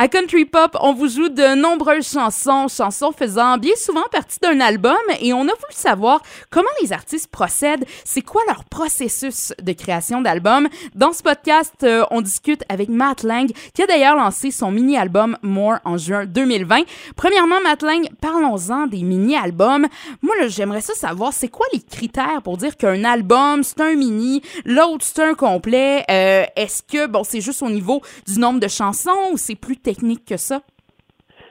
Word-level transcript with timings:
À 0.00 0.06
Country 0.06 0.44
Pop, 0.44 0.76
on 0.80 0.94
vous 0.94 1.08
joue 1.08 1.28
de 1.28 1.56
nombreuses 1.56 2.08
chansons, 2.08 2.68
chansons 2.68 3.10
faisant 3.10 3.58
bien 3.58 3.74
souvent 3.74 4.04
partie 4.12 4.38
d'un 4.40 4.60
album 4.60 4.94
et 5.20 5.32
on 5.32 5.40
a 5.40 5.46
voulu 5.46 5.72
savoir 5.72 6.22
comment 6.50 6.68
les 6.80 6.92
artistes 6.92 7.26
procèdent, 7.32 7.84
c'est 8.04 8.20
quoi 8.20 8.40
leur 8.46 8.62
processus 8.62 9.52
de 9.60 9.72
création 9.72 10.20
d'album? 10.20 10.68
Dans 10.94 11.12
ce 11.12 11.24
podcast, 11.24 11.74
euh, 11.82 12.04
on 12.12 12.20
discute 12.20 12.62
avec 12.68 12.88
Matt 12.88 13.24
Lang 13.24 13.50
qui 13.74 13.82
a 13.82 13.86
d'ailleurs 13.88 14.14
lancé 14.14 14.52
son 14.52 14.70
mini-album 14.70 15.36
More 15.42 15.78
en 15.84 15.98
juin 15.98 16.26
2020. 16.26 16.82
Premièrement, 17.16 17.60
Matt 17.64 17.82
Lang, 17.82 18.08
parlons-en 18.20 18.86
des 18.86 19.02
mini-albums. 19.02 19.88
Moi, 20.22 20.36
j'aimerais 20.46 20.80
ça 20.80 20.94
savoir, 20.94 21.32
c'est 21.32 21.48
quoi 21.48 21.66
les 21.72 21.80
critères 21.80 22.42
pour 22.44 22.56
dire 22.56 22.76
qu'un 22.76 23.02
album, 23.02 23.64
c'est 23.64 23.80
un 23.80 23.96
mini, 23.96 24.42
l'autre, 24.64 25.04
c'est 25.04 25.24
un 25.24 25.34
complet? 25.34 26.04
Euh, 26.08 26.44
Est-ce 26.54 26.84
que, 26.84 27.08
bon, 27.08 27.24
c'est 27.24 27.40
juste 27.40 27.64
au 27.64 27.68
niveau 27.68 28.00
du 28.28 28.38
nombre 28.38 28.60
de 28.60 28.68
chansons 28.68 29.32
ou 29.32 29.36
c'est 29.36 29.56
plus 29.56 29.74
technique 29.88 30.24
que 30.26 30.36
ça? 30.36 30.60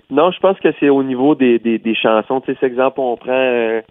Non, 0.09 0.31
je 0.31 0.39
pense 0.39 0.59
que 0.59 0.69
c'est 0.79 0.89
au 0.89 1.04
niveau 1.04 1.36
des, 1.36 1.59
des, 1.59 1.79
des 1.79 1.96
chansons. 1.96 2.39
Tu 2.41 2.47
sais, 2.54 2.57
cet 2.60 2.71
exemple, 2.71 3.00
on 3.00 3.18
prend 3.18 3.32
euh, 3.32 3.82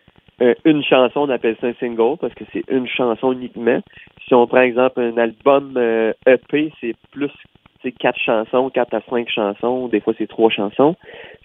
euh, 0.41 0.55
une 0.65 0.83
chanson, 0.85 1.21
on 1.21 1.31
appelle 1.31 1.57
ça 1.61 1.67
un 1.67 1.75
single 1.75 2.17
parce 2.21 2.33
que 2.35 2.45
c'est 2.53 2.65
une 2.71 2.87
chanson 2.87 3.33
uniquement. 3.33 3.81
Si 4.27 4.35
on 4.35 4.47
prend, 4.47 4.61
exemple, 4.61 5.01
un 5.01 5.19
album 5.19 5.75
euh, 5.77 6.13
EP, 6.27 6.73
c'est 6.81 6.95
plus 7.11 7.31
c'est 7.83 7.93
quatre 7.93 8.19
chansons, 8.19 8.71
quatre 8.71 8.95
à 8.95 9.01
cinq 9.11 9.29
chansons, 9.29 9.89
des 9.89 10.01
fois 10.01 10.15
c'est 10.17 10.27
trois 10.27 10.51
chansons. 10.51 10.97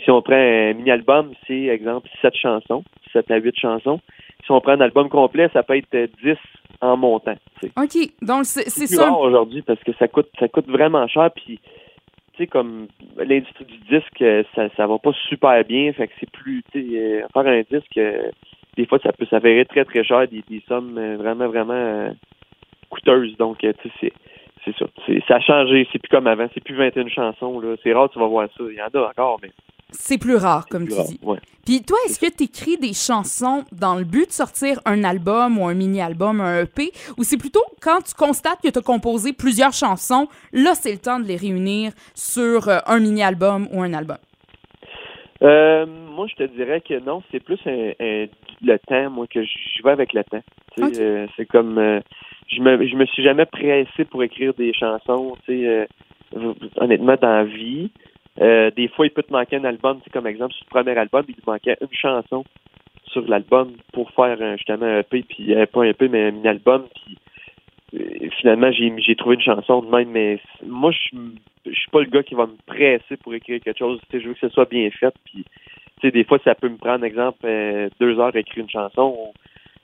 Si 0.04 0.10
on 0.10 0.22
prend 0.22 0.36
un 0.36 0.74
mini-album, 0.74 1.32
c'est, 1.46 1.66
exemple, 1.66 2.10
sept 2.22 2.36
chansons, 2.36 2.84
sept 3.12 3.30
à 3.30 3.38
huit 3.38 3.56
chansons. 3.58 4.00
Si 4.46 4.52
on 4.52 4.62
prend 4.62 4.72
un 4.72 4.82
album 4.82 5.10
complet, 5.10 5.50
ça 5.54 5.64
peut 5.64 5.78
être 5.78 6.10
dix 6.24 6.38
en 6.80 6.98
montant. 6.98 7.36
OK, 7.78 7.98
donc 8.22 8.46
c'est 8.46 8.70
c'est 8.70 8.88
ça. 8.88 9.12
aujourd'hui 9.12 9.62
parce 9.62 9.84
que 9.84 9.92
ça 10.00 10.08
coûte 10.08 10.30
ça 10.40 10.48
coûte 10.48 10.68
vraiment 10.68 11.08
cher 11.08 11.30
puis 11.36 11.60
comme 12.48 12.88
l'industrie 13.18 13.66
du 13.66 13.78
disque 13.90 14.24
ça 14.56 14.70
ça 14.76 14.88
va 14.88 14.98
pas 15.00 15.14
super 15.30 15.64
bien 15.66 15.94
fait 15.94 16.08
que 16.08 16.14
c'est 16.20 16.32
plus 16.32 16.64
tu 16.72 16.82
sais 16.82 17.24
faire 17.34 17.48
un 17.48 17.62
disque 17.62 18.00
des 18.78 18.86
fois 18.86 19.00
ça 19.00 19.12
peut 19.12 19.26
s'avérer 19.26 19.66
très 19.66 19.86
très 19.86 20.04
cher 20.04 20.28
des, 20.28 20.44
des 20.50 20.64
sommes 20.68 21.00
vraiment 21.18 21.48
vraiment 21.48 22.14
coûteuses 22.90 23.38
donc 23.38 23.60
tu 23.60 23.68
sais 23.68 23.92
c'est 24.00 24.14
c'est 24.66 24.76
ça. 24.78 24.86
Ça 25.28 25.36
a 25.36 25.40
changé. 25.40 25.88
C'est 25.92 26.00
plus 26.00 26.10
comme 26.10 26.28
avant. 26.28 26.48
C'est 26.54 26.64
plus 26.64 26.76
21 26.76 27.08
chansons. 27.08 27.60
Là. 27.60 27.76
C'est 27.84 27.94
rare, 27.94 28.10
tu 28.10 28.20
vas 28.20 28.28
voir 28.28 28.48
ça. 28.58 28.64
Il 28.70 28.76
y 28.76 28.82
en 28.82 28.88
a 28.88 29.10
encore, 29.10 29.40
mais. 29.42 29.50
C'est 29.92 30.18
plus 30.18 30.36
rare, 30.36 30.68
comme 30.70 30.88
tu 30.88 30.96
dis. 31.08 31.20
Puis 31.66 31.84
toi, 31.84 31.98
est-ce 32.06 32.20
que 32.20 32.36
tu 32.36 32.46
écris 32.46 32.78
des 32.78 32.94
chansons 32.94 33.64
dans 33.72 33.96
le 33.96 34.04
but 34.04 34.28
de 34.28 34.32
sortir 34.32 34.80
un 34.86 35.04
album 35.04 35.60
ou 35.60 35.68
un 35.68 35.74
mini-album, 35.74 36.42
un 36.42 36.64
EP, 36.64 36.92
ou 37.18 37.24
c'est 37.24 37.38
plutôt 37.38 37.64
quand 37.82 38.00
tu 38.02 38.16
constates 38.16 38.62
que 38.64 38.70
tu 38.70 38.80
as 38.80 38.82
composé 38.82 39.34
plusieurs 39.34 39.74
chansons, 39.74 40.28
là, 40.54 40.74
c'est 40.74 40.92
le 40.92 40.98
temps 40.98 41.20
de 41.20 41.26
les 41.26 41.36
réunir 41.36 41.92
sur 42.16 42.68
euh, 42.68 42.80
un 42.88 43.00
mini-album 43.00 43.68
ou 43.72 43.82
un 43.82 43.94
album? 43.94 44.18
Euh, 45.44 45.86
moi, 45.86 46.26
je 46.28 46.36
te 46.36 46.44
dirais 46.44 46.82
que 46.82 47.00
non, 47.00 47.22
c'est 47.32 47.44
plus 47.44 47.60
le 47.66 48.78
temps, 48.88 49.10
moi, 49.12 49.28
que 49.28 49.44
je 49.44 49.84
vais 49.84 49.92
avec 49.92 50.14
le 50.14 50.24
temps. 50.24 50.44
Euh, 50.80 51.28
c'est 51.36 51.46
comme 51.46 52.02
je 52.48 52.62
me 52.62 52.88
je 52.88 52.96
me 52.96 53.06
suis 53.06 53.24
jamais 53.24 53.46
pressé 53.46 54.06
pour 54.06 54.24
écrire 54.24 54.54
des 54.54 54.74
chansons, 54.74 55.36
tu 55.46 55.64
sais, 55.64 55.88
honnêtement 56.78 57.16
dans 57.22 57.30
la 57.30 57.44
vie. 57.44 57.92
Euh, 58.40 58.72
des 58.72 58.88
fois, 58.88 59.06
il 59.06 59.12
peut 59.12 59.24
te 59.24 59.34
manquer 59.34 59.58
un 59.58 59.66
album, 59.66 60.00
c'est 60.04 60.14
comme 60.14 60.28
exemple 60.28 60.54
sur 60.54 60.66
le 60.66 60.70
premier 60.70 60.98
album, 60.98 61.26
il 61.28 61.36
te 61.36 61.50
manquait 61.50 61.78
une 61.82 61.88
chanson 61.92 62.46
sur 63.06 63.28
l'album 63.28 63.74
pour 63.92 64.10
faire 64.12 64.38
justement 64.58 64.86
un 64.86 65.00
EP, 65.00 65.24
puis 65.24 65.54
euh, 65.54 65.66
pas 65.66 65.82
un 65.82 65.90
EP, 65.90 66.08
mais 66.08 66.28
un 66.32 66.46
album, 66.46 66.86
puis 66.96 67.18
finalement 68.40 68.72
j'ai 68.72 69.16
trouvé 69.18 69.36
une 69.36 69.42
chanson 69.42 69.82
de 69.82 69.90
même, 69.90 70.12
mais 70.12 70.40
moi 70.66 70.92
je 70.92 71.18
je 71.66 71.78
suis 71.78 71.92
pas 71.92 72.00
le 72.00 72.06
gars 72.06 72.24
qui 72.24 72.36
va 72.36 72.48
me 72.48 72.56
presser 72.66 73.18
pour 73.18 73.34
écrire 73.34 73.60
quelque 73.60 73.78
chose. 73.78 74.00
Tu 74.10 74.18
sais, 74.18 74.24
je 74.24 74.30
veux 74.30 74.34
que 74.34 74.40
ce 74.40 74.50
soit 74.50 74.70
bien 74.70 74.90
fait, 74.92 75.14
puis 75.26 75.44
tu 75.44 76.02
sais, 76.02 76.12
des 76.12 76.24
fois 76.24 76.40
ça 76.46 76.56
peut 76.56 76.70
me 76.70 76.78
prendre 76.78 77.04
exemple 77.04 77.46
deux 78.00 78.18
heures 78.18 78.34
à 78.34 78.40
écrire 78.40 78.64
une 78.64 78.70
chanson 78.70 79.34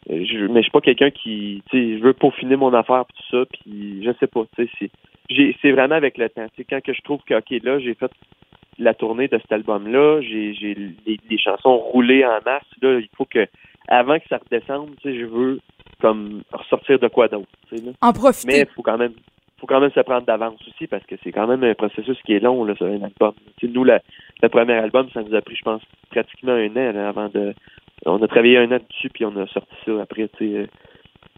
je, 0.10 0.48
mais 0.48 0.62
je 0.62 0.64
suis 0.64 0.72
pas 0.72 0.82
quelqu'un 0.82 1.10
qui, 1.10 1.64
tu 1.70 1.78
sais, 1.78 1.98
je 1.98 2.04
veux 2.04 2.14
peaufiner 2.14 2.56
mon 2.56 2.74
affaire 2.74 3.06
tout 3.06 3.24
ça, 3.32 3.46
puis 3.46 4.04
je 4.04 4.12
sais 4.20 4.28
pas, 4.28 4.46
tu 4.56 4.68
sais, 4.80 4.90
c'est, 5.62 5.72
vraiment 5.72 5.96
avec 5.96 6.18
le 6.18 6.30
temps. 6.30 6.48
Quand 6.70 6.82
que 6.82 6.94
je 6.94 7.02
trouve 7.02 7.22
que, 7.24 7.34
ok, 7.34 7.64
là, 7.64 7.80
j'ai 7.80 7.94
fait 7.94 8.12
la 8.80 8.94
tournée 8.94 9.28
de 9.28 9.38
cet 9.40 9.52
album-là, 9.52 10.22
j'ai, 10.22 10.54
j'ai 10.54 10.76
les, 11.06 11.38
chansons 11.38 11.78
roulées 11.78 12.26
en 12.26 12.40
masse, 12.46 12.64
là, 12.82 13.00
il 13.00 13.10
faut 13.16 13.26
que, 13.26 13.48
avant 13.88 14.20
que 14.20 14.28
ça 14.30 14.38
redescende, 14.38 14.92
tu 15.02 15.10
sais, 15.10 15.20
je 15.20 15.26
veux 15.26 15.60
comme 16.00 16.44
ressortir 16.52 17.00
de 17.00 17.08
quoi 17.08 17.28
d'autre, 17.28 17.48
tu 17.70 17.78
sais, 17.78 17.84
là. 17.84 17.92
En 18.02 18.14
profiter. 18.14 18.48
Mais 18.48 18.60
il 18.62 18.74
faut 18.76 18.84
quand 18.84 18.98
même, 18.98 19.14
faut 19.60 19.68
quand 19.68 19.80
même 19.80 19.92
se 19.92 20.00
prendre 20.02 20.26
d'avance 20.26 20.60
aussi 20.68 20.86
parce 20.88 21.06
que 21.06 21.16
c'est 21.24 21.32
quand 21.32 21.48
même 21.48 21.64
un 21.64 21.74
processus 21.74 22.18
qui 22.24 22.34
est 22.34 22.40
long 22.40 22.64
là, 22.66 22.76
sur 22.76 22.86
un 22.86 23.02
album. 23.02 23.34
Tu 23.58 23.68
sais, 23.68 23.74
nous, 23.74 23.84
la, 23.84 24.02
le 24.42 24.50
premier 24.50 24.74
album, 24.74 25.08
ça 25.14 25.24
nous 25.24 25.34
a 25.34 25.42
pris, 25.42 25.56
je 25.56 25.64
pense, 25.64 25.82
pratiquement 26.12 26.54
un 26.54 26.76
an 26.76 27.08
avant 27.08 27.30
de 27.30 27.54
on 28.06 28.22
a 28.22 28.28
travaillé 28.28 28.58
un 28.58 28.72
an 28.72 28.80
dessus, 28.90 29.10
puis 29.10 29.26
on 29.26 29.36
a 29.38 29.48
sorti 29.48 29.74
ça 29.86 29.92
après, 30.02 30.30
tu 30.38 30.68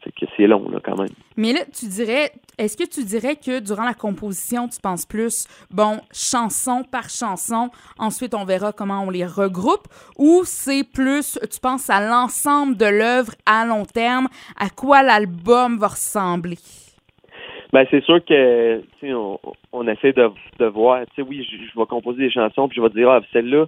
c'est 0.04 0.14
que 0.14 0.26
c'est 0.36 0.48
long, 0.48 0.70
là, 0.70 0.80
quand 0.84 0.98
même. 0.98 1.10
Mais 1.38 1.54
là, 1.54 1.60
tu 1.66 1.88
dirais, 1.88 2.32
est-ce 2.58 2.78
que 2.78 2.88
tu 2.88 3.04
dirais 3.04 3.36
que 3.36 3.60
durant 3.60 3.86
la 3.86 3.94
composition, 3.94 4.68
tu 4.68 4.80
penses 4.82 5.06
plus, 5.06 5.48
bon, 5.72 6.00
chanson 6.12 6.84
par 6.84 7.10
chanson, 7.10 7.70
ensuite 7.98 8.34
on 8.34 8.46
verra 8.46 8.74
comment 8.74 9.04
on 9.04 9.10
les 9.10 9.26
regroupe, 9.26 9.88
ou 10.18 10.42
c'est 10.44 10.84
plus, 10.84 11.40
tu 11.52 11.60
penses 11.60 11.90
à 11.90 12.02
l'ensemble 12.02 12.78
de 12.78 12.86
l'œuvre 12.86 13.34
à 13.46 13.66
long 13.66 13.86
terme, 13.86 14.28
à 14.60 14.70
quoi 14.70 15.04
l'album 15.04 15.78
va 15.78 15.88
ressembler? 15.88 16.58
Ben, 17.72 17.86
c'est 17.92 18.04
sûr 18.04 18.24
que, 18.26 18.82
on, 19.04 19.40
on, 19.72 19.88
essaie 19.88 20.12
de, 20.14 20.30
de 20.58 20.66
voir, 20.66 21.06
tu 21.14 21.16
sais, 21.18 21.22
oui, 21.22 21.48
je, 21.50 21.58
je, 21.58 21.80
vais 21.80 21.86
composer 21.86 22.24
des 22.24 22.32
chansons, 22.32 22.68
puis 22.68 22.78
je 22.78 22.82
vais 22.82 22.90
dire, 22.90 23.10
ah, 23.12 23.22
celle-là, 23.32 23.68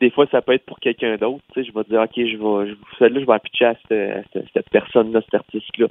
des 0.00 0.10
fois, 0.10 0.26
ça 0.30 0.40
peut 0.40 0.52
être 0.52 0.64
pour 0.64 0.80
quelqu'un 0.80 1.16
d'autre. 1.16 1.42
Tu 1.52 1.62
sais, 1.62 1.68
je 1.68 1.74
vais 1.74 1.84
dire, 1.84 2.00
OK, 2.00 2.14
je 2.16 2.36
vais, 2.36 2.74
celle-là, 2.98 3.20
je 3.20 3.26
vais 3.26 3.38
pitcher 3.38 3.66
à 3.66 3.74
cette, 3.88 4.48
cette, 4.54 4.70
personne-là, 4.70 5.20
cet 5.22 5.34
artiste-là. 5.34 5.86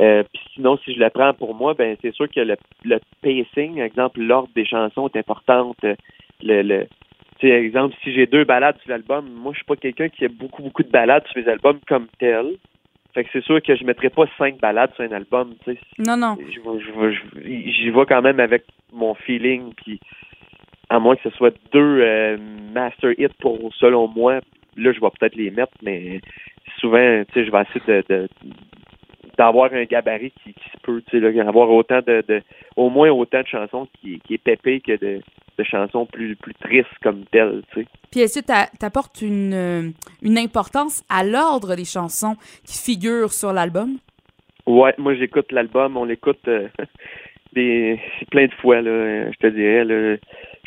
Euh, 0.00 0.24
puis 0.32 0.42
sinon, 0.54 0.76
si 0.84 0.92
je 0.92 0.98
la 0.98 1.10
prends 1.10 1.32
pour 1.34 1.54
moi, 1.54 1.74
ben 1.74 1.96
c'est 2.02 2.12
sûr 2.12 2.28
que 2.28 2.40
le, 2.40 2.56
le 2.84 2.98
pacing, 3.22 3.78
exemple, 3.78 4.20
l'ordre 4.20 4.48
des 4.56 4.66
chansons 4.66 5.08
est 5.08 5.18
importante. 5.18 5.76
Le, 6.42 6.62
le 6.62 6.86
tu 7.38 7.48
sais, 7.48 7.52
exemple, 7.52 7.94
si 8.02 8.12
j'ai 8.12 8.26
deux 8.26 8.44
balades 8.44 8.78
sur 8.80 8.90
l'album, 8.90 9.28
moi, 9.30 9.52
je 9.52 9.58
suis 9.58 9.66
pas 9.66 9.76
quelqu'un 9.76 10.08
qui 10.08 10.24
a 10.24 10.28
beaucoup, 10.28 10.62
beaucoup 10.62 10.82
de 10.82 10.90
balades 10.90 11.26
sur 11.28 11.40
mes 11.40 11.48
albums 11.48 11.78
comme 11.86 12.06
tel. 12.18 12.56
Fait 13.12 13.22
que 13.22 13.30
c'est 13.32 13.44
sûr 13.44 13.62
que 13.62 13.76
je 13.76 13.84
mettrai 13.84 14.10
pas 14.10 14.24
cinq 14.36 14.58
balades 14.58 14.92
sur 14.94 15.04
un 15.04 15.12
album, 15.12 15.54
tu 15.64 15.72
sais. 15.72 15.80
Non, 15.98 16.16
non. 16.16 16.36
J'y 17.44 17.90
vais 17.90 18.06
quand 18.06 18.22
même 18.22 18.40
avec 18.40 18.64
mon 18.92 19.14
feeling, 19.14 19.72
puis 19.74 20.00
à 20.94 21.00
moins 21.00 21.16
que 21.16 21.28
ce 21.28 21.36
soit 21.36 21.54
deux 21.72 22.00
euh, 22.00 22.36
master 22.72 23.12
hits 23.18 23.34
pour, 23.40 23.58
selon 23.74 24.06
moi, 24.06 24.34
là, 24.76 24.92
je 24.92 25.00
vais 25.00 25.10
peut-être 25.18 25.34
les 25.34 25.50
mettre, 25.50 25.72
mais 25.82 26.20
souvent, 26.78 27.24
tu 27.32 27.34
sais, 27.34 27.46
je 27.46 27.50
vais 27.50 27.62
essayer 27.62 28.02
de, 28.08 28.28
d'avoir 29.36 29.72
un 29.72 29.84
gabarit 29.84 30.32
qui, 30.44 30.52
se 30.52 30.78
peut, 30.82 31.02
tu 31.10 31.20
sais, 31.20 31.40
avoir 31.40 31.68
autant 31.70 31.98
de, 32.06 32.22
de, 32.28 32.42
au 32.76 32.90
moins 32.90 33.10
autant 33.10 33.40
de 33.40 33.46
chansons 33.46 33.88
qui, 34.00 34.20
qui 34.20 34.34
est 34.34 34.38
pépé 34.38 34.80
que 34.80 34.92
de, 34.92 35.20
de 35.58 35.64
chansons 35.64 36.06
plus, 36.06 36.36
plus 36.36 36.54
tristes 36.54 36.86
comme 37.02 37.24
telles, 37.24 37.62
tu 37.72 37.80
sais. 37.80 37.86
Puis 38.12 38.20
est-ce 38.20 38.40
que 38.40 38.44
tu 38.46 38.86
apportes 38.86 39.20
une, 39.20 39.52
euh, 39.52 39.90
une 40.22 40.38
importance 40.38 41.02
à 41.08 41.24
l'ordre 41.24 41.74
des 41.74 41.84
chansons 41.84 42.36
qui 42.64 42.78
figurent 42.78 43.32
sur 43.32 43.52
l'album? 43.52 43.96
Ouais, 44.66 44.94
moi 44.98 45.14
j'écoute 45.16 45.50
l'album, 45.50 45.96
on 45.96 46.04
l'écoute 46.04 46.46
euh, 46.46 46.68
des 47.52 47.98
plein 48.30 48.46
de 48.46 48.54
fois, 48.54 48.80
là, 48.80 49.32
je 49.32 49.38
te 49.38 49.48
dirais, 49.48 49.84
là 49.84 50.16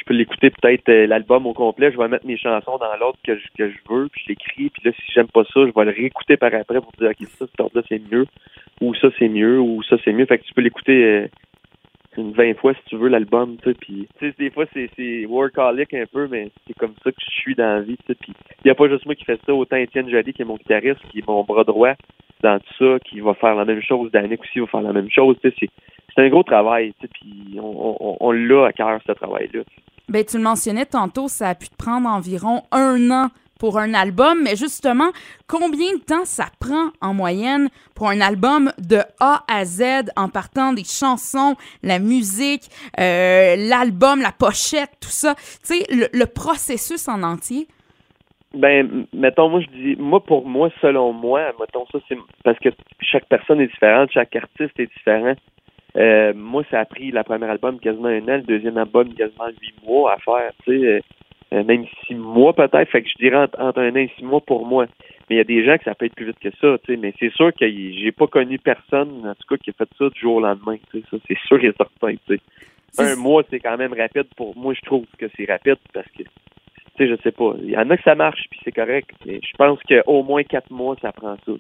peux 0.08 0.14
l'écouter 0.14 0.50
peut-être 0.50 0.90
euh, 0.90 1.08
l'album 1.08 1.46
au 1.46 1.54
complet, 1.54 1.92
je 1.92 1.98
vais 1.98 2.08
mettre 2.08 2.26
mes 2.26 2.38
chansons 2.38 2.78
dans 2.78 2.96
l'ordre 3.00 3.20
que 3.24 3.36
je, 3.36 3.46
que 3.58 3.70
je 3.70 3.78
veux, 3.90 4.08
puis 4.10 4.22
je 4.24 4.30
l'écris, 4.30 4.70
puis 4.70 4.82
là, 4.86 4.92
si 4.92 5.12
j'aime 5.14 5.28
pas 5.28 5.44
ça, 5.44 5.66
je 5.66 5.74
vais 5.74 5.86
le 5.86 5.92
réécouter 5.92 6.38
par 6.38 6.54
après 6.54 6.82
pour 6.82 6.92
dire, 6.94 7.10
OK, 7.10 7.28
ça, 7.38 7.46
cet 7.46 7.60
ordre-là, 7.60 7.84
c'est 7.90 8.02
mieux, 8.12 8.26
ou 8.82 8.96
ça, 8.96 9.10
c'est 9.20 9.30
mieux, 9.30 9.60
ou 9.60 9.84
ça, 9.84 9.98
c'est 10.04 10.14
mieux. 10.14 10.26
Fait 10.26 10.38
que 10.38 10.44
tu 10.44 10.54
peux 10.54 10.62
l'écouter 10.62 11.04
euh, 11.04 11.28
une 12.18 12.32
20 12.32 12.58
fois 12.58 12.74
si 12.74 12.80
tu 12.88 12.96
veux 12.96 13.10
l'album, 13.10 13.58
tu 13.58 13.70
sais, 13.70 13.76
puis 13.80 14.08
tu 14.20 14.28
sais, 14.28 14.36
des 14.38 14.50
fois, 14.50 14.66
c'est, 14.74 14.90
c'est 14.96 15.26
workaholic 15.26 15.94
un 15.94 16.06
peu, 16.12 16.28
mais 16.28 16.50
c'est 16.66 16.74
comme 16.74 16.94
ça 17.04 17.12
que 17.12 17.20
je 17.20 17.32
suis 17.32 17.56
dans 17.56 17.76
la 17.76 17.82
vie, 17.82 17.98
tu 17.98 18.06
sais, 18.08 18.16
puis 18.16 18.34
il 18.64 18.68
y 18.68 18.72
a 18.72 18.76
pas 18.76 18.90
juste 18.90 19.06
moi 19.06 19.16
qui 19.16 19.26
fait 19.26 19.40
ça, 19.46 19.54
autant 19.54 19.78
Étienne 19.78 20.10
Joly, 20.10 20.34
qui 20.34 20.42
est 20.42 20.46
mon 20.46 20.56
guitariste, 20.56 21.02
qui 21.10 21.20
est 21.20 21.28
mon 21.28 21.44
bras 21.44 21.64
droit 21.64 21.94
dans 22.42 22.60
tout 22.60 22.74
ça, 22.78 23.00
qui 23.00 23.20
va 23.20 23.34
faire 23.34 23.56
la 23.56 23.66
même 23.66 23.82
chose, 23.82 24.12
Danick 24.12 24.42
aussi 24.42 24.60
va 24.60 24.68
faire 24.68 24.82
la 24.82 24.94
même 24.94 25.10
chose, 25.12 25.38
tu 25.42 25.50
sais, 25.50 25.56
c'est, 25.60 25.70
c'est 26.14 26.22
un 26.22 26.30
gros 26.30 26.44
travail, 26.44 26.94
tu 27.00 27.08
sais, 27.08 27.12
puis 27.14 27.60
on, 27.60 27.98
on, 28.00 28.18
on 28.20 28.32
l'a 28.32 28.68
à 28.68 28.74
cœur, 28.74 29.00
ce 29.06 29.12
travail-là. 29.12 29.62
Ben, 30.10 30.24
tu 30.24 30.38
le 30.38 30.44
mentionnais 30.44 30.86
tantôt, 30.86 31.28
ça 31.28 31.50
a 31.50 31.56
pu 31.56 31.68
te 31.68 31.76
prendre 31.76 32.08
environ 32.08 32.64
un 32.72 33.12
an 33.12 33.30
pour 33.60 33.78
un 33.78 33.94
album, 33.94 34.40
mais 34.44 34.56
justement, 34.56 35.12
combien 35.48 35.94
de 35.96 36.04
temps 36.04 36.26
ça 36.26 36.46
prend 36.60 36.92
en 37.02 37.14
moyenne 37.14 37.70
pour 37.96 38.10
un 38.10 38.22
album 38.22 38.72
de 38.78 39.00
A 39.20 39.44
à 39.48 39.66
Z 39.66 40.12
en 40.16 40.30
partant 40.30 40.74
des 40.74 40.84
chansons, 40.84 41.56
la 41.84 42.00
musique, 42.00 42.70
euh, 43.00 43.56
l'album, 43.58 44.22
la 44.22 44.32
pochette, 44.32 44.92
tout 45.02 45.10
ça, 45.10 45.36
tu 45.36 45.76
sais, 45.76 45.86
le, 45.90 46.26
processus 46.26 47.08
en 47.08 47.24
entier? 47.24 47.68
Ben, 48.54 49.06
mettons, 49.14 49.50
moi, 49.50 49.62
je 49.62 49.68
dis, 49.68 49.96
moi, 50.00 50.24
pour 50.24 50.48
moi, 50.48 50.70
selon 50.82 51.12
moi, 51.12 51.52
mettons 51.60 51.86
ça, 51.92 52.00
c'est 52.08 52.18
parce 52.44 52.60
que 52.60 52.70
chaque 53.02 53.26
personne 53.26 53.60
est 53.60 53.68
différente, 53.68 54.10
chaque 54.14 54.36
artiste 54.36 54.80
est 54.80 54.88
différent. 54.88 55.36
Euh, 55.98 56.34
moi, 56.36 56.64
ça 56.70 56.82
a 56.82 56.86
pris 56.86 57.12
la 57.12 57.24
première 57.24 57.50
album 57.50 57.80
quasiment 57.80 58.08
un 58.08 58.22
an, 58.24 58.38
le 58.38 58.44
deuxième 58.44 58.78
album 58.78 59.14
quasiment 59.14 59.48
huit 59.48 59.74
mois 59.84 60.14
à 60.14 60.18
faire, 60.18 60.52
tu 60.64 60.80
sais, 60.80 61.02
euh, 61.54 61.64
même 61.64 61.86
six 62.06 62.16
mois 62.16 62.54
peut-être. 62.54 62.90
Fait 62.90 63.02
que 63.02 63.10
je 63.10 63.16
dirais 63.16 63.48
entre, 63.58 63.80
un 63.80 63.92
an 63.92 63.96
et 63.96 64.12
six 64.18 64.24
mois 64.24 64.42
pour 64.42 64.66
moi. 64.66 64.86
Mais 65.30 65.36
il 65.36 65.38
y 65.38 65.42
a 65.42 65.44
des 65.44 65.66
gens 65.66 65.78
que 65.78 65.84
ça 65.84 65.96
peut 65.96 66.06
être 66.06 66.16
plus 66.16 66.26
vite 66.26 66.40
que 66.40 66.52
ça, 66.62 66.78
tu 66.84 66.94
sais. 66.94 66.98
Mais 66.98 67.14
c'est 67.20 67.34
sûr 67.34 67.52
que 67.54 67.68
j'ai 67.68 68.12
pas 68.12 68.28
connu 68.28 68.60
personne, 68.60 69.26
en 69.26 69.34
tout 69.34 69.48
cas, 69.50 69.58
qui 69.58 69.72
a 69.72 69.74
fait 69.74 69.90
ça 69.98 70.10
du 70.10 70.20
jour 70.20 70.36
au 70.36 70.42
lendemain, 70.42 70.78
tu 70.92 71.00
sais. 71.00 71.06
Ça, 71.10 71.18
c'est 71.28 71.38
sûr 71.48 71.64
et 71.64 71.74
certain, 71.76 72.16
tu 72.28 72.36
sais. 72.36 72.42
Un 73.00 73.16
mois, 73.16 73.44
c'est 73.50 73.60
quand 73.60 73.78
même 73.78 73.94
rapide 73.94 74.28
pour 74.36 74.56
moi. 74.58 74.74
Je 74.74 74.82
trouve 74.82 75.06
que 75.18 75.26
c'est 75.36 75.46
rapide 75.46 75.78
parce 75.94 76.08
que 76.18 76.24
tu 76.98 77.06
sais, 77.06 77.16
je 77.16 77.22
sais 77.22 77.32
pas. 77.32 77.54
Il 77.62 77.70
y 77.70 77.78
en 77.78 77.90
a 77.90 77.98
que 77.98 78.04
ça 78.04 78.16
marche, 78.16 78.46
puis 78.50 78.60
c'est 78.64 78.72
correct. 78.72 79.10
Mais 79.26 79.40
je 79.44 79.56
pense 79.58 79.80
qu'au 79.88 80.24
moins 80.24 80.44
quatre 80.44 80.72
mois, 80.72 80.96
ça 81.02 81.12
prend 81.12 81.36
ça. 81.46 81.52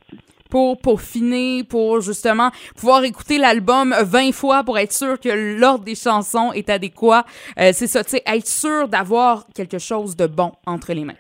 Pour, 0.49 0.79
pour 0.79 1.01
finir, 1.01 1.65
pour 1.69 2.01
justement 2.01 2.49
pouvoir 2.75 3.03
écouter 3.03 3.37
l'album 3.37 3.93
20 4.03 4.31
fois 4.33 4.63
pour 4.63 4.77
être 4.79 4.93
sûr 4.93 5.19
que 5.19 5.59
l'ordre 5.59 5.83
des 5.83 5.95
chansons 5.95 6.53
est 6.53 6.69
adéquat. 6.69 7.23
Euh, 7.59 7.71
c'est 7.73 7.87
ça, 7.87 8.03
tu 8.03 8.11
sais, 8.11 8.23
être 8.25 8.47
sûr 8.47 8.87
d'avoir 8.87 9.45
quelque 9.53 9.77
chose 9.77 10.15
de 10.15 10.25
bon 10.25 10.51
entre 10.65 10.93
les 10.93 11.03
mains. 11.03 11.19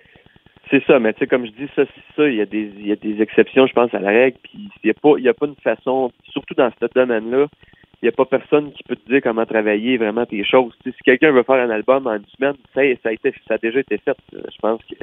C'est 0.69 0.83
ça, 0.85 0.99
mais 0.99 1.13
tu 1.13 1.19
sais, 1.19 1.27
comme 1.27 1.45
je 1.45 1.51
dis, 1.51 1.69
ça, 1.75 1.83
c'est 1.85 2.15
ça. 2.15 2.27
Il 2.27 2.35
y, 2.35 2.41
a 2.41 2.45
des, 2.45 2.71
il 2.77 2.87
y 2.87 2.91
a 2.91 2.95
des 2.95 3.21
exceptions, 3.21 3.67
je 3.67 3.73
pense, 3.73 3.93
à 3.93 3.99
la 3.99 4.09
règle. 4.09 4.37
Puis 4.43 4.69
il 4.83 4.85
n'y 4.85 4.91
a, 4.91 4.93
pas, 4.93 5.13
il 5.17 5.23
y 5.23 5.29
a 5.29 5.33
pas 5.33 5.45
une 5.45 5.55
façon, 5.55 6.11
surtout 6.31 6.55
dans 6.55 6.69
ce 6.79 6.85
domaine-là, 6.93 7.47
il 8.01 8.05
n'y 8.05 8.09
a 8.09 8.11
pas 8.11 8.25
personne 8.25 8.71
qui 8.73 8.83
peut 8.83 8.95
te 8.95 9.09
dire 9.09 9.21
comment 9.23 9.45
travailler 9.45 9.97
vraiment 9.97 10.25
tes 10.25 10.43
choses. 10.43 10.73
si 10.83 10.91
quelqu'un 11.03 11.31
veut 11.31 11.43
faire 11.43 11.55
un 11.55 11.69
album 11.71 12.05
en 12.05 12.15
une 12.15 12.25
semaine, 12.37 12.55
ça, 12.75 12.81
ça, 13.01 13.09
a, 13.09 13.11
été, 13.11 13.33
ça 13.47 13.55
a 13.55 13.57
déjà 13.57 13.79
été 13.79 13.97
fait. 13.97 14.17
Je 14.31 14.57
pense 14.61 14.81
que 14.83 14.95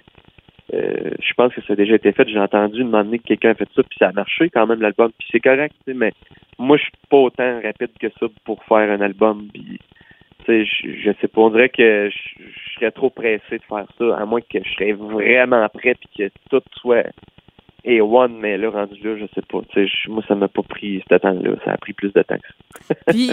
euh, 0.73 1.11
je 1.21 1.35
pense 1.35 1.53
que 1.53 1.61
ça 1.63 1.75
a 1.75 1.77
déjà 1.77 1.97
été 1.97 2.13
fait. 2.13 2.29
J'ai 2.29 2.39
entendu 2.39 2.79
demander 2.79 3.19
que 3.19 3.25
quelqu'un 3.25 3.51
a 3.51 3.55
fait 3.55 3.69
ça, 3.75 3.83
puis 3.83 3.99
ça 3.99 4.09
a 4.09 4.13
marché 4.13 4.49
quand 4.51 4.67
même 4.67 4.81
l'album, 4.81 5.11
puis 5.19 5.29
c'est 5.31 5.41
correct. 5.41 5.75
Mais 5.87 6.13
moi, 6.59 6.77
je 6.77 6.83
suis 6.85 6.93
pas 7.11 7.19
autant 7.19 7.61
rapide 7.63 7.91
que 8.01 8.09
ça 8.19 8.27
pour 8.45 8.63
faire 8.65 8.91
un 8.91 9.01
album. 9.01 9.49
Puis, 9.53 9.79
je, 10.49 10.65
je 10.65 11.11
sais 11.21 11.29
pas, 11.29 11.41
on 11.41 11.51
dirait 11.51 11.69
que 11.69 12.11
je, 12.11 12.43
je, 12.43 12.75
serais 12.75 12.91
trop 12.91 13.11
pressé 13.11 13.59
de 13.59 13.63
faire 13.69 13.87
ça, 13.99 14.17
à 14.17 14.25
moins 14.25 14.41
que 14.41 14.59
je 14.65 14.71
serais 14.73 14.93
vraiment 14.93 15.69
prêt 15.69 15.95
puis 15.95 16.09
que 16.17 16.33
tout 16.51 16.63
soit 16.81 17.07
et 17.87 18.01
One, 18.01 18.39
mais 18.39 18.57
là, 18.57 18.71
rendu 18.71 18.99
là, 19.03 19.17
je 19.19 19.27
sais 19.35 19.43
pas. 19.43 19.61
moi, 20.09 20.23
ça 20.27 20.35
m'a 20.35 20.49
pas 20.49 20.63
pris 20.63 21.03
ce 21.11 21.17
temps-là. 21.17 21.51
Ça 21.67 21.73
a 21.73 21.77
pris 21.77 21.93
plus 21.93 22.13
de 22.13 22.23
temps 22.23 22.37
puis, 23.09 23.31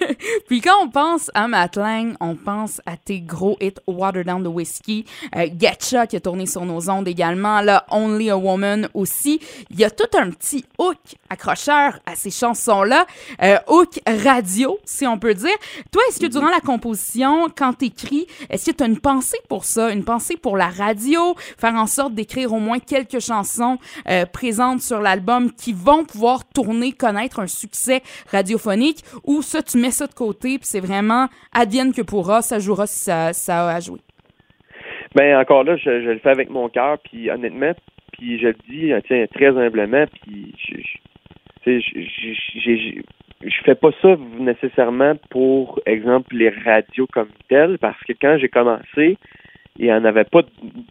puis 0.48 0.60
quand 0.60 0.82
on 0.82 0.88
pense 0.88 1.30
à 1.34 1.46
Matt 1.48 1.78
on 2.20 2.34
pense 2.34 2.80
à 2.86 2.96
tes 2.96 3.20
gros 3.20 3.56
hits 3.60 3.74
Water 3.86 4.24
Down 4.24 4.42
the 4.42 4.48
Whiskey, 4.48 5.04
euh, 5.36 5.46
Getcha 5.58 6.06
qui 6.06 6.16
a 6.16 6.20
tourné 6.20 6.46
sur 6.46 6.64
nos 6.64 6.88
ondes 6.90 7.06
également, 7.08 7.60
là, 7.60 7.84
Only 7.90 8.30
a 8.30 8.36
Woman 8.36 8.88
aussi. 8.94 9.40
Il 9.70 9.78
y 9.78 9.84
a 9.84 9.90
tout 9.90 10.16
un 10.18 10.30
petit 10.30 10.64
hook 10.78 10.98
accrocheur 11.28 11.98
à 12.06 12.14
ces 12.14 12.30
chansons-là, 12.30 13.06
euh, 13.42 13.56
hook 13.68 14.00
radio, 14.06 14.78
si 14.84 15.06
on 15.06 15.18
peut 15.18 15.34
dire. 15.34 15.56
Toi, 15.92 16.02
est-ce 16.08 16.20
que 16.20 16.26
durant 16.26 16.48
la 16.48 16.60
composition, 16.60 17.48
quand 17.56 17.74
tu 17.74 17.86
écris, 17.86 18.26
est-ce 18.48 18.70
que 18.70 18.76
tu 18.76 18.82
as 18.82 18.86
une 18.86 19.00
pensée 19.00 19.38
pour 19.48 19.64
ça, 19.64 19.92
une 19.92 20.04
pensée 20.04 20.36
pour 20.36 20.56
la 20.56 20.68
radio, 20.68 21.34
faire 21.36 21.74
en 21.74 21.86
sorte 21.86 22.14
d'écrire 22.14 22.52
au 22.52 22.58
moins 22.58 22.78
quelques 22.78 23.20
chansons? 23.20 23.78
Euh, 24.08 24.24
présentes 24.26 24.80
sur 24.80 25.00
l'album 25.00 25.50
qui 25.52 25.72
vont 25.72 26.04
pouvoir 26.04 26.48
tourner, 26.48 26.92
connaître 26.92 27.40
un 27.40 27.46
succès 27.46 28.02
radiophonique, 28.30 28.98
ou 29.24 29.42
ça, 29.42 29.62
tu 29.62 29.78
mets 29.78 29.90
ça 29.90 30.06
de 30.06 30.14
côté, 30.14 30.58
puis 30.58 30.66
c'est 30.66 30.80
vraiment 30.80 31.28
advienne 31.52 31.92
que 31.92 32.02
pourra, 32.02 32.42
ça 32.42 32.58
jouera 32.58 32.86
si 32.86 33.04
ça, 33.04 33.32
ça 33.32 33.68
a 33.68 33.76
à 33.76 33.80
jouer? 33.80 34.00
Ben 35.14 35.36
encore 35.38 35.64
là, 35.64 35.76
je, 35.76 35.90
le 35.90 36.18
fais 36.18 36.30
avec 36.30 36.50
mon 36.50 36.68
cœur, 36.68 36.98
puis 36.98 37.30
honnêtement, 37.30 37.72
puis 38.12 38.38
je 38.38 38.48
le 38.48 38.56
dis 38.68 38.92
tiens, 39.06 39.26
très 39.34 39.48
humblement, 39.48 40.04
puis 40.22 40.54
je, 40.58 40.76
je, 41.66 43.00
je 43.42 43.62
fais 43.64 43.74
pas 43.74 43.90
ça 44.02 44.16
nécessairement 44.38 45.14
pour 45.30 45.80
exemple 45.86 46.36
les 46.36 46.50
radios 46.50 47.06
comme 47.12 47.30
telles, 47.48 47.78
parce 47.78 48.00
que 48.04 48.12
quand 48.20 48.36
j'ai 48.38 48.48
commencé, 48.48 49.16
il 49.80 49.86
n'y 49.86 49.92
en 49.92 50.04
avait 50.04 50.24
pas 50.24 50.42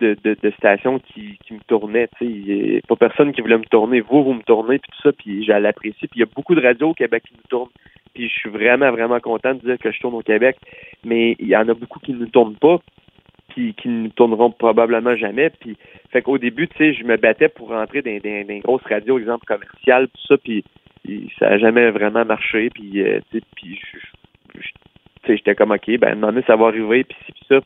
de, 0.02 0.52
station 0.58 0.98
qui, 0.98 1.38
me 1.52 1.60
tournait. 1.68 2.10
Il 2.22 2.72
n'y 2.72 2.78
a 2.78 2.82
pas 2.88 2.96
personne 2.96 3.32
qui 3.32 3.42
voulait 3.42 3.60
me 3.60 3.66
tourner. 3.66 4.02
Vous, 4.02 4.24
vous 4.24 4.34
me 4.34 4.42
tournez, 4.42 4.80
puis 4.80 4.92
tout 4.92 5.02
ça, 5.04 5.12
puis 5.14 5.44
j'allais 5.44 5.68
apprécier. 5.68 6.08
Puis 6.08 6.18
il 6.18 6.20
y 6.22 6.24
a 6.24 6.30
beaucoup 6.36 6.56
de 6.56 6.62
radios 6.62 6.90
au 6.90 6.94
Québec 6.96 7.24
qui 7.28 7.36
nous 7.36 7.48
tournent. 7.50 7.70
Puis 8.16 8.28
je 8.28 8.34
suis 8.34 8.50
vraiment, 8.50 8.90
vraiment 8.90 9.20
content 9.20 9.54
de 9.54 9.60
dire 9.60 9.78
que 9.78 9.92
je 9.92 10.00
tourne 10.00 10.16
au 10.16 10.24
Québec. 10.24 10.58
Mais 11.06 11.36
il 11.38 11.48
y 11.48 11.56
en 11.56 11.70
a 11.70 11.76
beaucoup 11.76 12.00
qui 12.00 12.14
ne 12.14 12.18
nous 12.18 12.30
tournent 12.30 12.56
pas, 12.56 12.80
puis 13.50 13.76
qui 13.76 13.90
ne 13.90 14.04
nous 14.06 14.10
tourneront 14.10 14.50
probablement 14.50 15.16
jamais. 15.16 15.52
Puis 15.52 15.78
fait 16.10 16.24
qu'au 16.24 16.40
début, 16.40 16.68
je 16.80 17.04
me 17.04 17.18
battais 17.18 17.50
pour 17.50 17.70
rentrer 17.70 18.02
dans 18.02 18.20
des 18.20 18.62
grosses 18.64 18.86
radios, 18.90 19.20
exemple 19.20 19.46
commerciales, 19.46 20.08
tout 20.08 20.28
ça, 20.30 20.38
puis, 20.38 20.64
ça 21.38 21.52
n'a 21.52 21.58
jamais 21.60 21.92
vraiment 21.92 22.26
marché. 22.26 22.72
Puis, 22.72 23.04
euh, 23.04 23.20
puis 23.56 23.80
j'étais 25.28 25.54
comme, 25.54 25.72
OK, 25.72 25.96
ben, 26.00 26.42
ça 26.48 26.56
va 26.56 26.68
arriver, 26.68 27.04
puis 27.04 27.18
ça, 27.48 27.62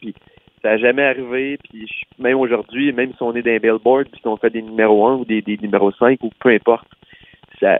ça 0.63 0.69
n'a 0.69 0.77
jamais 0.77 1.03
arrivé. 1.03 1.57
Puis 1.69 1.87
même 2.17 2.37
aujourd'hui, 2.37 2.91
même 2.93 3.11
si 3.11 3.21
on 3.21 3.35
est 3.35 3.43
dans 3.43 3.59
billboard, 3.59 4.07
puis 4.09 4.21
si 4.21 4.27
on 4.27 4.37
fait 4.37 4.49
des 4.49 4.61
numéros 4.61 5.05
1 5.05 5.15
ou 5.17 5.25
des, 5.25 5.41
des 5.41 5.57
numéros 5.57 5.91
5 5.91 6.23
ou 6.23 6.31
peu 6.39 6.49
importe, 6.49 6.87
ça 7.59 7.77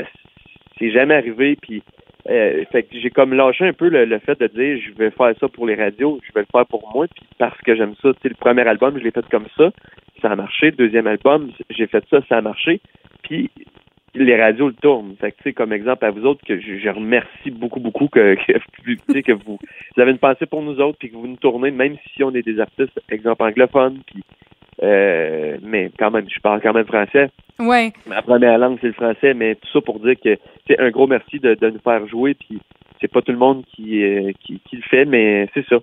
c'est 0.77 0.91
jamais 0.91 1.15
arrivé. 1.15 1.57
Puis 1.62 1.81
euh, 2.30 2.63
fait 2.71 2.83
que 2.83 3.00
j'ai 3.00 3.09
comme 3.09 3.33
lâché 3.33 3.65
un 3.65 3.74
peu 3.74 3.89
le, 3.89 4.19
fait 4.19 4.39
de 4.39 4.47
dire 4.47 4.80
je 4.85 4.94
vais 4.97 5.12
faire 5.12 5.33
ça 5.39 5.47
pour 5.47 5.65
les 5.65 5.75
radios, 5.75 6.19
je 6.27 6.33
vais 6.33 6.41
le 6.41 6.47
faire 6.51 6.65
pour 6.68 6.89
moi, 6.94 7.07
puis 7.07 7.25
parce 7.38 7.59
que 7.62 7.75
j'aime 7.75 7.95
ça. 8.01 8.09
Tu 8.21 8.30
le 8.30 8.35
premier 8.35 8.68
album, 8.68 8.97
je 8.97 9.03
l'ai 9.03 9.12
fait 9.12 9.27
comme 9.30 9.47
ça, 9.57 9.71
ça 10.21 10.31
a 10.31 10.35
marché. 10.35 10.68
Le 10.68 10.77
deuxième 10.77 11.07
album, 11.07 11.51
j'ai 11.69 11.88
fait 11.88 12.03
ça, 12.09 12.19
ça 12.27 12.38
a 12.38 12.41
marché. 12.41 12.81
Puis 13.24 13.50
les 14.15 14.42
radios 14.42 14.68
le 14.68 14.74
tournent. 14.74 15.15
Fait 15.19 15.31
que, 15.31 15.38
tu 15.38 15.44
sais, 15.44 15.54
comme 15.54 15.74
exemple 15.74 16.06
à 16.06 16.12
vous 16.12 16.25
autres, 16.25 16.45
que 16.45 16.60
je, 16.60 16.89
remercie 16.89 17.51
beaucoup, 17.51 17.80
beaucoup 17.80 18.07
que, 18.07 18.36
que, 18.45 19.19
que 19.19 19.31
vous, 19.31 19.57
vous 19.95 20.01
avez 20.01 20.12
une 20.12 20.18
pensée 20.18 20.45
pour 20.45 20.62
nous 20.62 20.80
autres, 20.80 20.98
puis 21.00 21.10
que 21.10 21.15
vous 21.15 21.27
nous 21.27 21.38
tournez, 21.38 21.71
même 21.71 21.98
si 22.13 22.24
on 22.24 22.33
est 22.33 22.44
des 22.44 22.60
artistes, 22.60 23.00
exemple 23.10 23.44
anglophone, 23.44 24.00
puis 24.06 24.24
euh, 24.81 25.57
mais 25.62 25.92
quand 25.98 26.12
même, 26.12 26.25
je 26.30 26.39
parle 26.39 26.62
quand 26.62 26.74
même 26.74 26.86
français. 26.86 27.30
Ouais. 27.60 27.94
Ma 28.07 28.21
première 28.21 28.57
langue, 28.57 28.77
c'est 28.81 28.88
le 28.88 28.94
français, 28.94 29.33
mais 29.33 29.56
tout 29.56 29.68
ça 29.71 29.81
pour 29.81 30.00
dire 30.00 30.16
que 30.21 30.38
c'est 30.68 30.80
un 30.80 30.89
gros 30.89 31.07
merci 31.07 31.39
de, 31.39 31.54
de, 31.54 31.69
nous 31.69 31.80
faire 31.80 32.06
jouer, 32.07 32.33
puis 32.33 32.59
c'est 33.00 33.12
pas 33.12 33.21
tout 33.21 33.31
le 33.31 33.38
monde 33.38 33.63
qui, 33.74 34.04
euh, 34.04 34.31
qui, 34.42 34.59
qui, 34.68 34.77
le 34.77 34.81
fait, 34.81 35.06
mais 35.06 35.48
c'est 35.54 35.66
ça. 35.68 35.80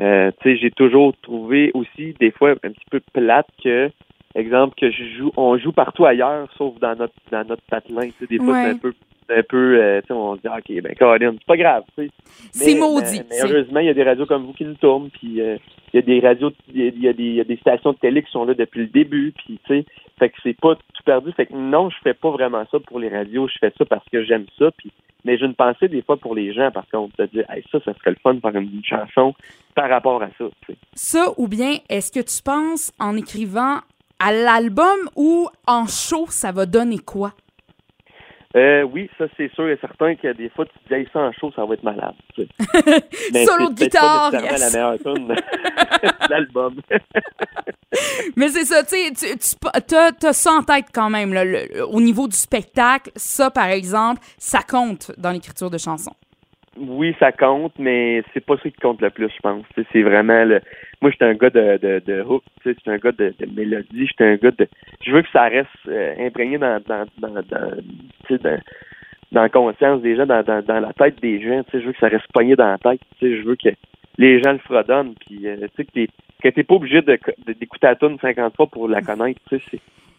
Euh, 0.00 0.30
tu 0.40 0.50
sais, 0.50 0.56
j'ai 0.56 0.70
toujours 0.70 1.14
trouvé 1.22 1.70
aussi 1.72 2.14
des 2.18 2.32
fois 2.32 2.52
un 2.62 2.70
petit 2.70 2.86
peu 2.90 3.00
plate 3.12 3.46
que 3.62 3.90
exemple 4.34 4.74
que 4.78 4.90
je 4.90 5.04
joue 5.16 5.32
on 5.36 5.56
joue 5.58 5.72
partout 5.72 6.04
ailleurs 6.04 6.48
sauf 6.56 6.78
dans 6.80 6.96
notre 6.96 7.14
dans 7.30 7.44
notre 7.44 7.62
patelin 7.70 8.08
tu 8.08 8.12
sais 8.20 8.26
des 8.26 8.38
fois 8.38 8.54
c'est 8.54 8.70
un 8.70 8.78
peu 8.78 8.92
un 9.30 9.42
peu 9.42 9.80
euh, 9.80 10.00
tu 10.00 10.08
sais 10.08 10.12
on 10.12 10.36
se 10.36 10.40
dit 10.40 10.48
ok 10.48 10.82
ben 10.82 10.94
Caroline 10.94 11.36
c'est 11.38 11.46
pas 11.46 11.56
grave 11.56 11.84
tu 11.96 12.04
sais. 12.04 12.10
C'est 12.52 12.74
maudit 12.74 13.22
mais, 13.30 13.36
heureusement 13.42 13.80
il 13.80 13.86
y 13.86 13.90
a 13.90 13.94
des 13.94 14.02
radios 14.02 14.26
comme 14.26 14.44
vous 14.44 14.52
qui 14.52 14.64
nous 14.64 14.74
tournent 14.74 15.10
puis 15.10 15.40
euh, 15.40 15.56
il 15.92 15.96
y 15.96 15.98
a 15.98 16.02
des 16.02 16.20
radios 16.20 16.52
il 16.72 17.02
y 17.02 17.08
a, 17.08 17.12
des 17.12 17.22
il 17.22 17.34
y 17.34 17.40
a 17.40 17.44
des 17.44 17.56
stations 17.56 17.92
de 17.92 17.98
télé 17.98 18.22
qui 18.22 18.30
sont 18.30 18.44
là 18.44 18.54
depuis 18.54 18.80
le 18.80 18.88
début 18.88 19.32
puis 19.32 19.58
tu 19.64 19.74
sais 19.74 19.86
fait 20.18 20.30
que 20.30 20.36
c'est 20.42 20.58
pas 20.58 20.74
tout 20.74 21.02
perdu 21.04 21.32
fait 21.32 21.46
que 21.46 21.54
non 21.54 21.90
je 21.90 21.96
fais 22.02 22.14
pas 22.14 22.30
vraiment 22.30 22.64
ça 22.70 22.78
pour 22.80 22.98
les 22.98 23.08
radios 23.08 23.48
je 23.48 23.58
fais 23.60 23.72
ça 23.78 23.84
parce 23.84 24.08
que 24.10 24.24
j'aime 24.24 24.46
ça 24.58 24.70
puis 24.76 24.90
mais 25.24 25.38
j'ai 25.38 25.46
une 25.46 25.54
pensée 25.54 25.88
des 25.88 26.02
fois 26.02 26.18
pour 26.18 26.34
les 26.34 26.52
gens 26.52 26.70
par 26.70 26.86
contre 26.88 27.16
de 27.18 27.26
dire 27.26 27.44
hey, 27.50 27.64
ça 27.72 27.78
ça 27.84 27.94
serait 27.94 28.10
le 28.10 28.16
fun 28.22 28.34
de 28.34 28.40
faire 28.40 28.54
une 28.54 28.84
chanson 28.84 29.34
par 29.74 29.88
rapport 29.88 30.22
à 30.22 30.28
ça 30.38 30.44
tu 30.66 30.72
sais. 30.72 30.76
ça 30.94 31.32
ou 31.38 31.48
bien 31.48 31.78
est-ce 31.88 32.12
que 32.12 32.20
tu 32.20 32.42
penses 32.42 32.92
en 32.98 33.16
écrivant 33.16 33.78
à 34.24 34.32
l'album 34.32 34.96
ou 35.16 35.48
en 35.66 35.86
show, 35.86 36.26
ça 36.30 36.50
va 36.50 36.64
donner 36.64 36.98
quoi? 36.98 37.32
Euh, 38.56 38.82
oui, 38.84 39.10
ça 39.18 39.24
c'est 39.36 39.52
sûr 39.52 39.68
et 39.68 39.76
certain 39.80 40.14
qu'il 40.14 40.28
y 40.28 40.30
a 40.30 40.34
des 40.34 40.48
fois 40.48 40.64
tu 40.64 40.78
te 40.78 40.94
dis 40.94 41.08
ça 41.12 41.18
en 41.18 41.32
show, 41.32 41.52
ça 41.54 41.64
va 41.66 41.74
être 41.74 41.82
malade. 41.82 42.14
Solo 42.38 43.70
de 43.70 43.74
guitare, 43.74 44.30
pas 44.30 44.40
yes. 44.40 44.60
la 44.60 44.70
meilleure 44.70 44.98
tune 45.00 45.34
l'album. 46.30 46.80
Mais 48.36 48.48
c'est 48.48 48.64
ça, 48.64 48.82
tu 48.84 48.96
sais, 49.14 49.36
tu 49.36 50.26
as, 50.26 50.32
ça 50.32 50.52
en 50.52 50.62
tête 50.62 50.86
quand 50.94 51.10
même, 51.10 51.34
au 51.90 52.00
niveau 52.00 52.26
du 52.28 52.36
spectacle. 52.36 53.10
Ça, 53.16 53.50
par 53.50 53.66
exemple, 53.66 54.20
ça 54.38 54.60
compte 54.62 55.12
dans 55.18 55.32
l'écriture 55.32 55.68
de 55.68 55.78
chansons 55.78 56.14
oui, 56.78 57.14
ça 57.18 57.32
compte, 57.32 57.72
mais 57.78 58.22
c'est 58.32 58.44
pas 58.44 58.56
ça 58.56 58.68
qui 58.68 58.80
compte 58.80 59.00
le 59.00 59.10
plus, 59.10 59.28
je 59.28 59.40
pense. 59.40 59.64
C'est 59.92 60.02
vraiment 60.02 60.44
le. 60.44 60.60
Moi, 61.00 61.10
j'étais 61.10 61.24
un 61.24 61.34
gars 61.34 61.50
de, 61.50 61.78
de, 61.78 62.02
de 62.04 62.22
hook, 62.22 62.42
j'étais 62.64 62.90
un 62.90 62.98
gars 62.98 63.12
de, 63.12 63.34
de 63.38 63.46
mélodie, 63.54 64.06
j'étais 64.06 64.24
un 64.24 64.36
gars 64.36 64.50
de. 64.50 64.66
Je 65.04 65.12
veux 65.12 65.22
que 65.22 65.30
ça 65.32 65.44
reste 65.44 65.68
euh, 65.88 66.14
imprégné 66.18 66.58
dans 66.58 66.80
dans 66.86 67.04
dans, 67.18 67.34
dans, 67.34 67.70
dans 68.30 68.58
dans 69.32 69.42
la 69.42 69.48
conscience 69.48 70.00
des 70.00 70.16
gens, 70.16 70.26
dans, 70.26 70.42
dans, 70.42 70.62
dans 70.64 70.80
la 70.80 70.92
tête 70.92 71.20
des 71.20 71.40
gens. 71.42 71.62
Je 71.72 71.78
veux 71.78 71.92
que 71.92 71.98
ça 71.98 72.08
reste 72.08 72.30
pogné 72.32 72.56
dans 72.56 72.70
la 72.70 72.78
tête. 72.78 73.00
Je 73.20 73.42
veux 73.42 73.56
que 73.56 73.70
les 74.16 74.40
gens 74.40 74.52
le 74.52 74.58
fredonnent. 74.58 75.14
Puis, 75.26 75.46
euh, 75.48 75.56
tu 75.76 75.84
sais, 75.84 76.08
que 76.42 76.48
t'es, 76.48 76.62
pas 76.62 76.74
obligé 76.74 77.02
d'écouter 77.02 77.86
la 77.86 77.96
tune 77.96 78.18
50 78.20 78.56
fois 78.56 78.66
pour 78.68 78.88
la 78.88 79.02
connaître. 79.02 79.40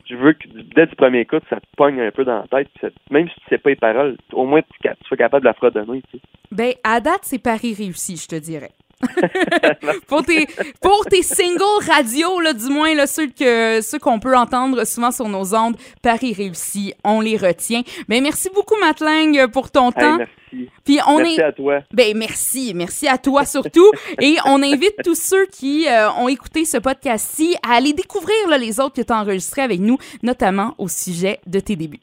Tu 0.06 0.16
sais, 0.16 0.22
veux 0.22 0.34
que 0.34 0.48
dès 0.76 0.88
du 0.88 0.96
premier 0.96 1.26
coup, 1.26 1.38
ça 1.50 1.58
te 1.58 1.66
pogne 1.76 2.00
un 2.00 2.12
peu 2.12 2.24
dans 2.26 2.42
la 2.42 2.48
tête. 2.48 2.70
même 3.10 3.28
si 3.28 3.36
tu 3.36 3.46
sais 3.50 3.58
pas 3.58 3.70
les 3.70 3.76
paroles, 3.76 4.18
au 4.34 4.46
moins 4.46 4.62
tu, 4.62 4.90
sois 5.08 5.18
capable 5.18 5.44
de 5.44 5.50
la 5.50 5.54
fredonner. 5.54 6.02
Tu 6.12 6.20
Ben, 6.52 6.74
à 6.84 7.00
date, 7.00 7.22
c'est 7.24 7.40
pari 7.40 7.74
réussi, 7.74 8.18
je 8.18 8.28
te 8.28 8.36
dirais. 8.36 8.72
pour, 10.08 10.24
tes, 10.24 10.48
pour 10.82 11.06
tes 11.06 11.22
singles 11.22 11.86
radio, 11.88 12.40
là, 12.40 12.54
du 12.54 12.68
moins 12.68 12.94
là, 12.96 13.08
ceux 13.08 13.28
que 13.28 13.82
ceux 13.82 14.00
qu'on 14.00 14.20
peut 14.20 14.36
entendre 14.36 14.86
souvent 14.86 15.12
sur 15.12 15.28
nos 15.28 15.54
ondes, 15.54 15.76
Paris 16.02 16.34
réussi, 16.34 16.94
on 17.04 17.22
les 17.22 17.38
retient. 17.38 17.82
Ben 18.08 18.22
merci 18.24 18.50
beaucoup 18.54 18.76
Matling 18.80 19.48
pour 19.48 19.72
ton 19.72 19.92
temps. 19.92 20.18
Merci. 20.18 20.70
Puis 20.86 21.00
on 21.08 21.18
merci 21.18 21.40
est 21.40 21.44
à 21.44 21.52
toi. 21.52 21.82
ben 21.92 22.18
merci, 22.18 22.74
merci 22.74 23.08
à 23.08 23.18
toi 23.18 23.46
surtout 23.46 23.92
et 24.22 24.38
on 24.46 24.62
invite 24.64 24.96
tous 25.04 25.20
ceux 25.20 25.46
qui 25.48 25.88
euh, 25.88 26.10
ont 26.12 26.30
écouté 26.30 26.66
ce 26.66 26.78
podcast-ci 26.78 27.56
à 27.68 27.76
aller 27.76 27.94
découvrir 27.94 28.36
là, 28.50 28.58
les 28.58 28.80
autres 28.80 28.96
que 28.96 29.02
tu 29.02 29.12
as 29.12 29.20
enregistrés 29.20 29.62
avec 29.62 29.80
nous, 29.80 29.98
notamment 30.24 30.74
au 30.78 30.88
sujet 30.88 31.40
de 31.46 31.60
tes 31.60 31.76
débuts. 31.76 32.00